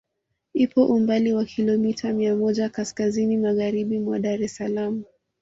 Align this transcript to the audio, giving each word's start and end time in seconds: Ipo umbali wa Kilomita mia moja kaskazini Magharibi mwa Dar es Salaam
Ipo 0.53 0.85
umbali 0.85 1.33
wa 1.33 1.45
Kilomita 1.45 2.13
mia 2.13 2.35
moja 2.35 2.69
kaskazini 2.69 3.37
Magharibi 3.37 3.99
mwa 3.99 4.19
Dar 4.19 4.43
es 4.43 4.55
Salaam 4.55 5.03